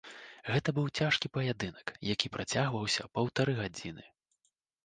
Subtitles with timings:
[0.51, 4.03] Гэта быў цяжкі паядынак, які працягваўся паўтары гадзіны.